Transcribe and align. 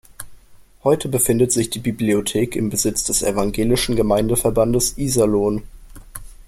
Heute 0.83 1.09
befindet 1.09 1.51
sich 1.51 1.69
die 1.69 1.77
Bibliothek 1.77 2.55
im 2.55 2.71
Besitz 2.71 3.03
des 3.03 3.21
evangelischen 3.21 3.95
Gemeindeverbandes 3.95 4.97
Iserlohn. 4.97 5.61